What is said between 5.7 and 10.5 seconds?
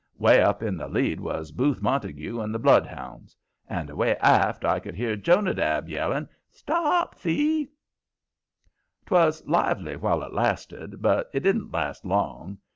yelling: "Stop thief!" 'Twas lively while it